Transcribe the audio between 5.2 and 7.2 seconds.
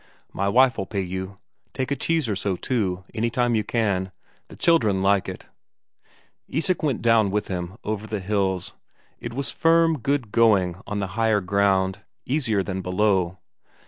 it." Isak went